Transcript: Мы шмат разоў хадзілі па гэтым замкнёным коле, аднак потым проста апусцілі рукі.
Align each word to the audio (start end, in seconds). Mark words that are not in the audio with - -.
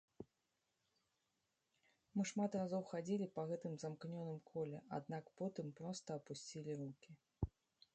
Мы 2.15 2.25
шмат 2.31 2.59
разоў 2.61 2.83
хадзілі 2.93 3.27
па 3.37 3.47
гэтым 3.53 3.73
замкнёным 3.85 4.39
коле, 4.51 4.81
аднак 5.01 5.33
потым 5.43 5.67
проста 5.83 6.07
апусцілі 6.23 6.71
рукі. 6.83 7.11